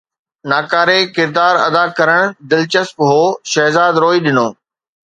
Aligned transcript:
ناڪاري 0.51 0.99
ڪردار 1.17 1.55
ادا 1.67 1.83
ڪرڻ 1.97 2.21
دلچسپ 2.51 2.97
هو، 3.09 3.21
شهزاد 3.53 3.93
روئي 4.03 4.17
ڏنو 4.25 4.47